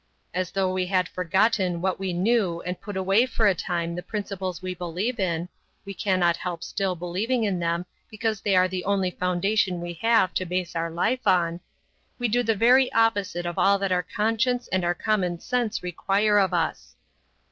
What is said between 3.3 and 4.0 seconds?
a time